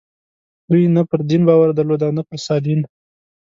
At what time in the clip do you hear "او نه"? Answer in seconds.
2.05-2.23